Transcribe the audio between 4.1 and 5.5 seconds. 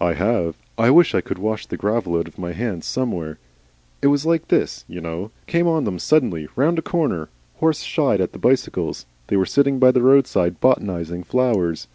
like this, you know.